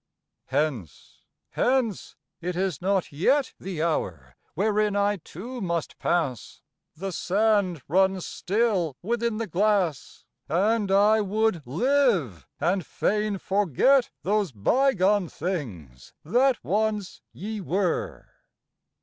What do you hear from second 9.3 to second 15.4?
the glass, And I would live and fain forget Those bygone